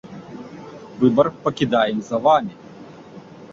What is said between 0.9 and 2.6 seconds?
Выбар пакідаем за вамі!